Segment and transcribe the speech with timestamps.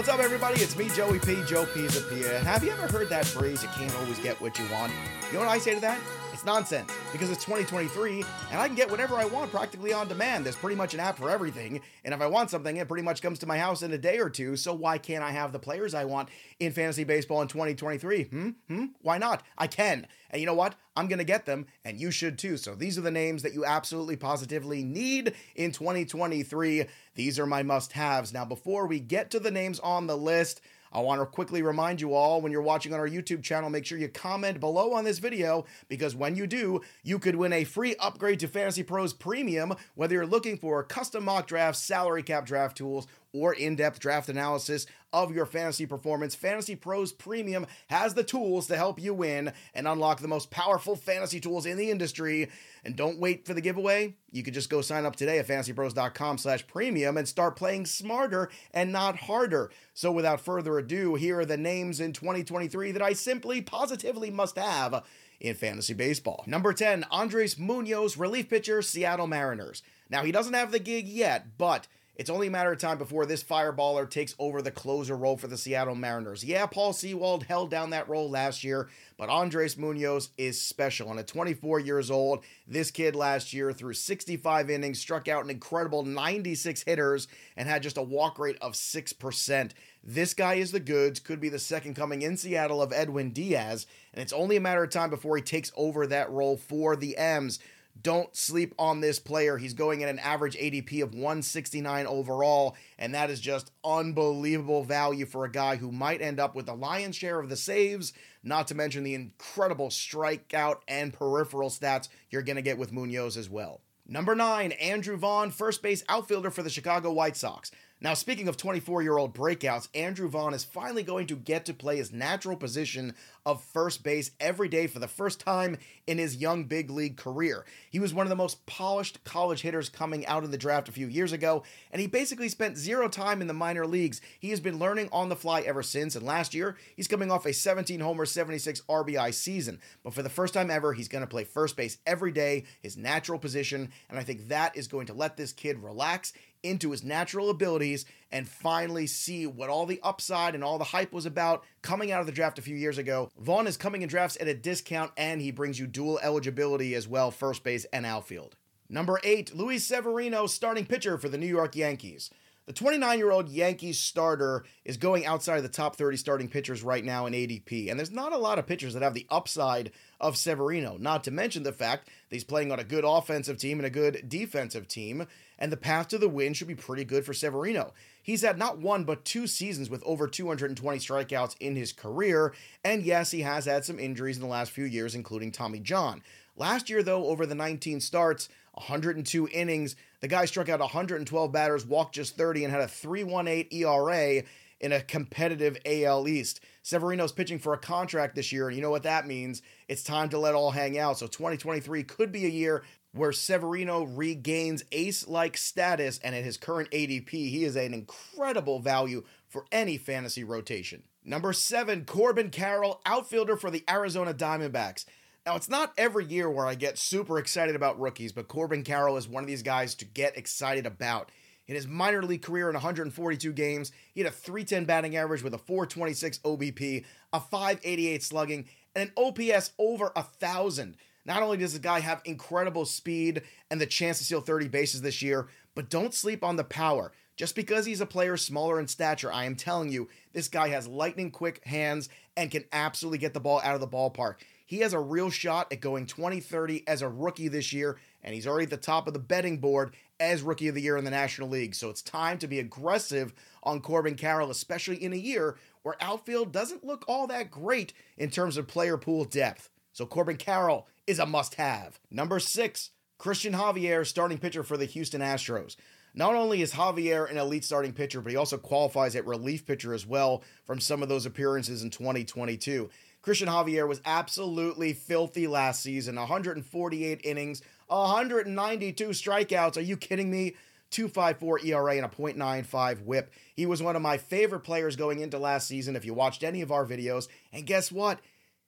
[0.00, 0.62] What's up, everybody?
[0.62, 1.42] It's me, Joey P.
[1.44, 1.80] Joe P.
[1.82, 2.40] Pisapia.
[2.40, 4.90] Have you ever heard that phrase, you can't always get what you want?
[5.26, 6.00] You know what I say to that?
[6.40, 10.46] It's nonsense because it's 2023 and I can get whatever I want practically on demand.
[10.46, 11.82] There's pretty much an app for everything.
[12.02, 14.16] And if I want something, it pretty much comes to my house in a day
[14.16, 14.56] or two.
[14.56, 18.22] So why can't I have the players I want in fantasy baseball in 2023?
[18.22, 18.48] Hmm?
[18.68, 18.84] Hmm?
[19.02, 19.42] Why not?
[19.58, 20.06] I can.
[20.30, 20.76] And you know what?
[20.96, 22.56] I'm going to get them and you should too.
[22.56, 26.86] So these are the names that you absolutely positively need in 2023.
[27.16, 28.32] These are my must haves.
[28.32, 32.00] Now, before we get to the names on the list, I want to quickly remind
[32.00, 35.04] you all when you're watching on our YouTube channel, make sure you comment below on
[35.04, 39.12] this video because when you do, you could win a free upgrade to Fantasy Pros
[39.12, 44.00] Premium, whether you're looking for custom mock drafts, salary cap draft tools, or in depth
[44.00, 46.34] draft analysis of your fantasy performance.
[46.34, 50.96] Fantasy Pros Premium has the tools to help you win and unlock the most powerful
[50.96, 52.48] fantasy tools in the industry.
[52.84, 54.14] And don't wait for the giveaway.
[54.30, 58.50] You can just go sign up today at fantasypros.com slash premium and start playing smarter
[58.72, 59.70] and not harder.
[59.94, 64.56] So without further ado, here are the names in 2023 that I simply positively must
[64.56, 65.04] have
[65.40, 66.44] in fantasy baseball.
[66.46, 69.82] Number 10, Andres Munoz, relief pitcher, Seattle Mariners.
[70.10, 71.86] Now, he doesn't have the gig yet, but
[72.20, 75.46] it's only a matter of time before this fireballer takes over the closer role for
[75.46, 76.44] the Seattle Mariners.
[76.44, 81.10] Yeah, Paul Sewald held down that role last year, but Andres Munoz is special.
[81.10, 85.48] And at 24 years old, this kid last year threw 65 innings, struck out an
[85.48, 89.70] incredible 96 hitters, and had just a walk rate of 6%.
[90.04, 93.86] This guy is the goods, could be the second coming in Seattle of Edwin Diaz,
[94.12, 97.16] and it's only a matter of time before he takes over that role for the
[97.16, 97.60] M's.
[98.02, 99.58] Don't sleep on this player.
[99.58, 105.26] He's going at an average ADP of 169 overall, and that is just unbelievable value
[105.26, 108.68] for a guy who might end up with the lion's share of the saves, not
[108.68, 113.50] to mention the incredible strikeout and peripheral stats you're going to get with Munoz as
[113.50, 113.82] well.
[114.06, 117.70] Number nine, Andrew Vaughn, first base outfielder for the Chicago White Sox.
[118.02, 121.74] Now, speaking of 24 year old breakouts, Andrew Vaughn is finally going to get to
[121.74, 126.36] play his natural position of first base every day for the first time in his
[126.36, 127.66] young big league career.
[127.90, 130.92] He was one of the most polished college hitters coming out of the draft a
[130.92, 134.22] few years ago, and he basically spent zero time in the minor leagues.
[134.38, 137.44] He has been learning on the fly ever since, and last year, he's coming off
[137.44, 139.78] a 17 homer, 76 RBI season.
[140.02, 142.96] But for the first time ever, he's going to play first base every day, his
[142.96, 146.32] natural position, and I think that is going to let this kid relax
[146.62, 151.12] into his natural abilities and finally see what all the upside and all the hype
[151.12, 153.30] was about coming out of the draft a few years ago.
[153.38, 157.08] Vaughn is coming in drafts at a discount and he brings you dual eligibility as
[157.08, 158.56] well, first base and outfield.
[158.88, 162.30] Number eight, Luis Severino, starting pitcher for the New York Yankees.
[162.70, 166.84] The 29 year old Yankees starter is going outside of the top 30 starting pitchers
[166.84, 169.90] right now in ADP, and there's not a lot of pitchers that have the upside
[170.20, 173.80] of Severino, not to mention the fact that he's playing on a good offensive team
[173.80, 175.26] and a good defensive team,
[175.58, 177.92] and the path to the win should be pretty good for Severino.
[178.22, 182.54] He's had not one but two seasons with over 220 strikeouts in his career,
[182.84, 186.22] and yes, he has had some injuries in the last few years, including Tommy John.
[186.60, 191.86] Last year, though, over the 19 starts, 102 innings, the guy struck out 112 batters,
[191.86, 194.42] walked just 30, and had a 3.18 ERA
[194.78, 196.60] in a competitive AL East.
[196.82, 199.62] Severino's pitching for a contract this year, and you know what that means?
[199.88, 201.16] It's time to let all hang out.
[201.16, 202.82] So 2023 could be a year
[203.12, 208.80] where Severino regains ace like status, and at his current ADP, he is an incredible
[208.80, 211.04] value for any fantasy rotation.
[211.24, 215.06] Number seven, Corbin Carroll, outfielder for the Arizona Diamondbacks.
[215.50, 219.16] Now, it's not every year where I get super excited about rookies, but Corbin Carroll
[219.16, 221.32] is one of these guys to get excited about.
[221.66, 225.52] In his minor league career in 142 games, he had a 310 batting average with
[225.52, 230.96] a 426 OBP, a 588 slugging, and an OPS over a 1,000.
[231.26, 235.02] Not only does the guy have incredible speed and the chance to steal 30 bases
[235.02, 237.10] this year, but don't sleep on the power.
[237.36, 240.86] Just because he's a player smaller in stature, I am telling you, this guy has
[240.86, 244.36] lightning quick hands and can absolutely get the ball out of the ballpark.
[244.70, 248.46] He has a real shot at going 2030 as a rookie this year, and he's
[248.46, 251.10] already at the top of the betting board as Rookie of the Year in the
[251.10, 251.74] National League.
[251.74, 253.34] So it's time to be aggressive
[253.64, 258.30] on Corbin Carroll, especially in a year where outfield doesn't look all that great in
[258.30, 259.70] terms of player pool depth.
[259.92, 261.98] So Corbin Carroll is a must have.
[262.08, 265.74] Number six, Cristian Javier, starting pitcher for the Houston Astros.
[266.14, 269.94] Not only is Javier an elite starting pitcher, but he also qualifies at relief pitcher
[269.94, 272.88] as well from some of those appearances in 2022.
[273.22, 279.76] Cristian Javier was absolutely filthy last season 148 innings, 192 strikeouts.
[279.76, 280.54] Are you kidding me?
[280.90, 283.32] 254 ERA and a .95 whip.
[283.54, 286.62] He was one of my favorite players going into last season if you watched any
[286.62, 287.28] of our videos.
[287.52, 288.20] And guess what?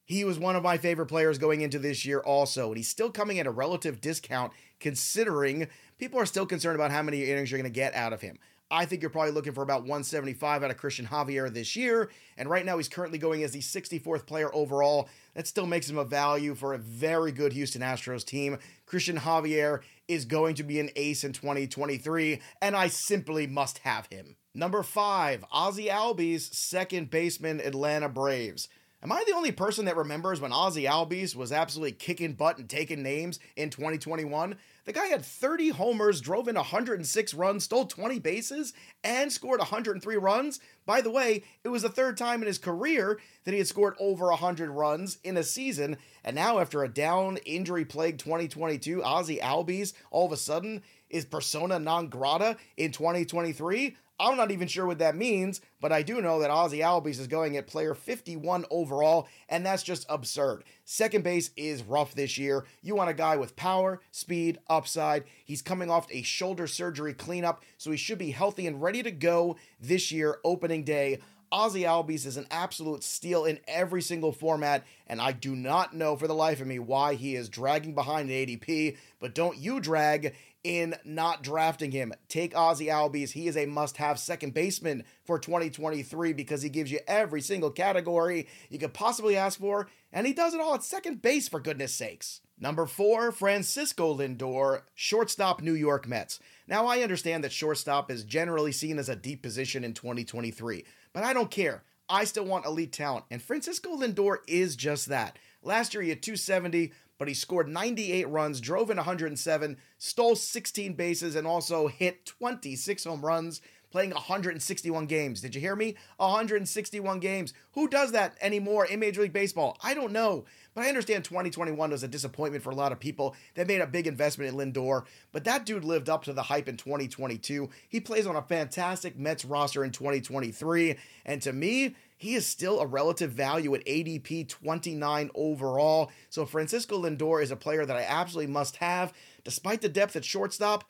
[0.05, 3.09] He was one of my favorite players going into this year, also, and he's still
[3.09, 5.67] coming at a relative discount considering
[5.97, 8.37] people are still concerned about how many innings you're going to get out of him.
[8.71, 12.09] I think you're probably looking for about 175 out of Cristian Javier this year.
[12.37, 15.09] And right now, he's currently going as the 64th player overall.
[15.35, 18.57] That still makes him a value for a very good Houston Astros team.
[18.87, 24.07] Cristian Javier is going to be an ace in 2023, and I simply must have
[24.07, 24.35] him.
[24.55, 28.67] Number five, Ozzie Albies, second baseman, Atlanta Braves.
[29.03, 32.69] Am I the only person that remembers when Ozzie Albies was absolutely kicking butt and
[32.69, 34.55] taking names in 2021?
[34.85, 38.71] The guy had 30 homers, drove in 106 runs, stole 20 bases,
[39.03, 40.61] and scored 103 runs.
[40.85, 43.95] By the way, it was the third time in his career that he had scored
[43.99, 45.97] over 100 runs in a season.
[46.23, 51.25] And now, after a down, injury plagued 2022, Ozzie Albies all of a sudden is
[51.25, 53.97] persona non grata in 2023.
[54.19, 57.27] I'm not even sure what that means, but I do know that Ozzie Albies is
[57.27, 60.63] going at player 51 overall, and that's just absurd.
[60.85, 62.65] Second base is rough this year.
[62.81, 65.23] You want a guy with power, speed, upside.
[65.43, 69.11] He's coming off a shoulder surgery cleanup, so he should be healthy and ready to
[69.11, 71.19] go this year, opening day.
[71.53, 76.15] Ozzie Albies is an absolute steal in every single format, and I do not know
[76.15, 79.79] for the life of me why he is dragging behind an ADP, but don't you
[79.79, 80.33] drag
[80.63, 82.11] in not drafting him.
[82.27, 83.33] Take Ozzie Albies.
[83.33, 87.69] He is a must have second baseman for 2023 because he gives you every single
[87.69, 91.59] category you could possibly ask for, and he does it all at second base, for
[91.59, 92.41] goodness sakes.
[92.59, 96.39] Number four, Francisco Lindor, shortstop New York Mets.
[96.67, 101.23] Now, I understand that shortstop is generally seen as a deep position in 2023, but
[101.23, 101.83] I don't care.
[102.09, 105.39] I still want elite talent, and Francisco Lindor is just that.
[105.61, 110.93] Last year, he had 270, but he scored 98 runs, drove in 107, stole 16
[110.93, 113.61] bases, and also hit 26 home runs,
[113.93, 115.39] playing 161 games.
[115.39, 115.95] Did you hear me?
[116.17, 117.53] 161 games.
[117.73, 119.77] Who does that anymore in Major League Baseball?
[119.83, 120.45] I don't know.
[120.73, 123.87] But I understand 2021 was a disappointment for a lot of people that made a
[123.87, 125.05] big investment in Lindor.
[125.31, 127.69] But that dude lived up to the hype in 2022.
[127.87, 130.95] He plays on a fantastic Mets roster in 2023.
[131.23, 136.11] And to me, he is still a relative value at ADP 29 overall.
[136.31, 139.13] So Francisco Lindor is a player that I absolutely must have.
[139.43, 140.83] Despite the depth at shortstop,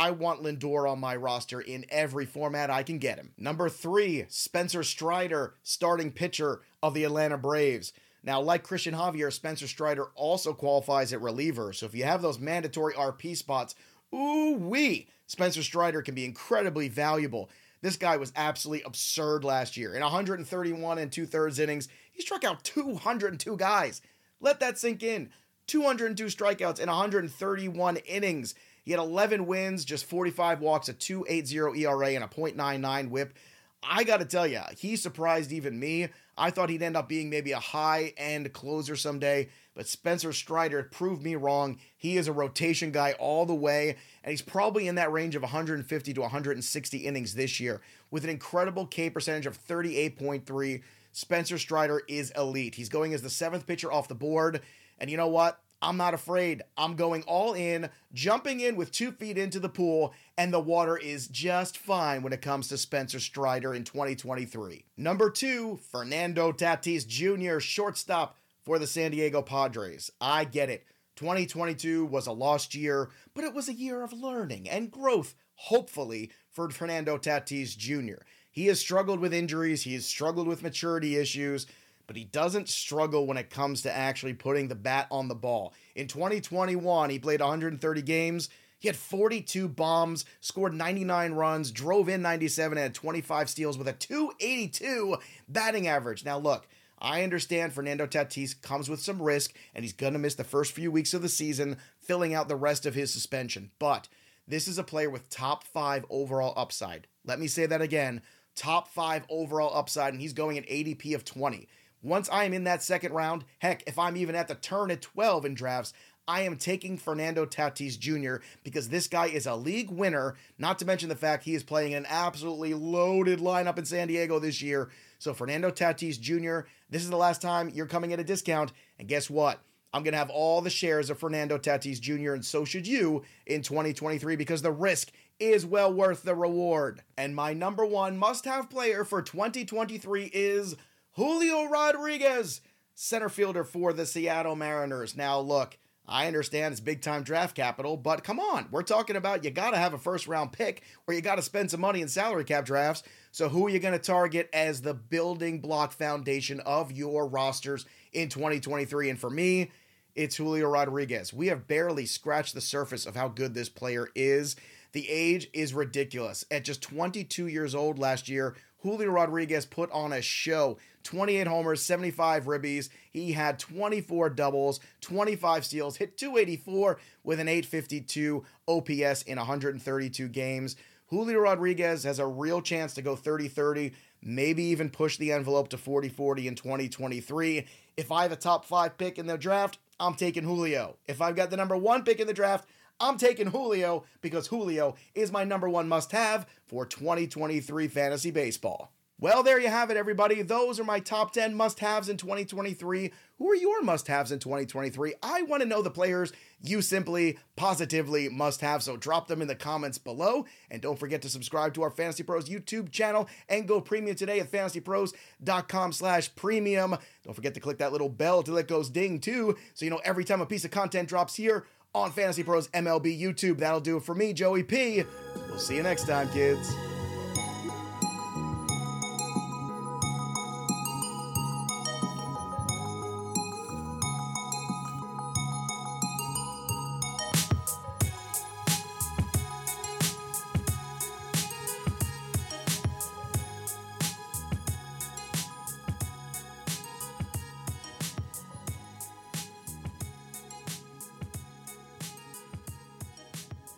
[0.00, 3.32] I want Lindor on my roster in every format I can get him.
[3.36, 7.92] Number three, Spencer Strider, starting pitcher of the Atlanta Braves.
[8.22, 11.74] Now, like Cristian Javier, Spencer Strider also qualifies at reliever.
[11.74, 13.74] So if you have those mandatory RP spots,
[14.14, 17.50] ooh wee, Spencer Strider can be incredibly valuable.
[17.82, 19.92] This guy was absolutely absurd last year.
[19.92, 24.00] In 131 and two thirds innings, he struck out 202 guys.
[24.40, 25.28] Let that sink in.
[25.66, 28.54] 202 strikeouts in 131 innings.
[28.84, 33.34] He had 11 wins, just 45 walks, a 2.80 ERA, and a .99 WHIP.
[33.82, 36.08] I got to tell you, he surprised even me.
[36.36, 40.82] I thought he'd end up being maybe a high end closer someday, but Spencer Strider
[40.84, 41.78] proved me wrong.
[41.96, 45.42] He is a rotation guy all the way, and he's probably in that range of
[45.42, 47.80] 150 to 160 innings this year
[48.10, 50.82] with an incredible K percentage of 38.3.
[51.12, 52.74] Spencer Strider is elite.
[52.74, 54.60] He's going as the seventh pitcher off the board,
[54.98, 55.60] and you know what?
[55.82, 56.62] I'm not afraid.
[56.76, 60.96] I'm going all in, jumping in with two feet into the pool, and the water
[60.96, 64.84] is just fine when it comes to Spencer Strider in 2023.
[64.98, 70.10] Number two, Fernando Tatis Jr., shortstop for the San Diego Padres.
[70.20, 70.84] I get it.
[71.16, 76.30] 2022 was a lost year, but it was a year of learning and growth, hopefully,
[76.50, 78.22] for Fernando Tatis Jr.
[78.50, 81.66] He has struggled with injuries, he has struggled with maturity issues,
[82.10, 85.72] but he doesn't struggle when it comes to actually putting the bat on the ball.
[85.94, 88.48] In 2021, he played 130 games.
[88.80, 93.86] He had 42 bombs, scored 99 runs, drove in 97, and had 25 steals with
[93.86, 96.24] a 282 batting average.
[96.24, 96.66] Now, look,
[96.98, 100.72] I understand Fernando Tatis comes with some risk, and he's going to miss the first
[100.72, 103.70] few weeks of the season, filling out the rest of his suspension.
[103.78, 104.08] But
[104.48, 107.06] this is a player with top five overall upside.
[107.24, 108.22] Let me say that again
[108.56, 111.68] top five overall upside, and he's going an ADP of 20.
[112.02, 115.02] Once I am in that second round, heck, if I'm even at the turn at
[115.02, 115.92] 12 in drafts,
[116.26, 118.36] I am taking Fernando Tatis Jr.
[118.62, 121.94] because this guy is a league winner, not to mention the fact he is playing
[121.94, 124.90] an absolutely loaded lineup in San Diego this year.
[125.18, 128.72] So, Fernando Tatis Jr., this is the last time you're coming at a discount.
[128.98, 129.60] And guess what?
[129.92, 133.24] I'm going to have all the shares of Fernando Tatis Jr., and so should you
[133.46, 137.02] in 2023 because the risk is well worth the reward.
[137.18, 140.76] And my number one must have player for 2023 is
[141.14, 142.60] Julio Rodriguez,
[142.94, 145.16] center fielder for the Seattle Mariners.
[145.16, 145.76] Now, look,
[146.06, 149.70] I understand it's big time draft capital, but come on, we're talking about you got
[149.70, 152.44] to have a first round pick or you got to spend some money in salary
[152.44, 153.02] cap drafts.
[153.32, 157.86] So, who are you going to target as the building block foundation of your rosters
[158.12, 159.10] in 2023?
[159.10, 159.70] And for me,
[160.14, 161.32] it's Julio Rodriguez.
[161.32, 164.56] We have barely scratched the surface of how good this player is.
[164.92, 166.44] The age is ridiculous.
[166.50, 171.82] At just 22 years old last year, Julio Rodriguez put on a show 28 homers,
[171.82, 172.88] 75 ribbies.
[173.10, 180.76] He had 24 doubles, 25 steals, hit 284 with an 852 OPS in 132 games.
[181.06, 183.92] Julio Rodriguez has a real chance to go 30 30,
[184.22, 187.66] maybe even push the envelope to 40 40 in 2023.
[187.96, 190.96] If I have a top five pick in the draft, I'm taking Julio.
[191.08, 192.68] If I've got the number one pick in the draft,
[193.00, 198.92] I'm taking Julio because Julio is my number one must have for 2023 fantasy baseball.
[199.20, 200.40] Well, there you have it, everybody.
[200.40, 203.12] Those are my top 10 must haves in 2023.
[203.36, 205.12] Who are your must haves in 2023?
[205.22, 208.82] I want to know the players you simply, positively must have.
[208.82, 210.46] So drop them in the comments below.
[210.70, 214.40] And don't forget to subscribe to our Fantasy Pros YouTube channel and go premium today
[214.40, 216.96] at fantasypros.com slash premium.
[217.22, 219.54] Don't forget to click that little bell till it goes ding too.
[219.74, 223.20] So you know every time a piece of content drops here on Fantasy Pros MLB
[223.20, 223.58] YouTube.
[223.58, 225.04] That'll do it for me, Joey P.
[225.48, 226.72] We'll see you next time, kids.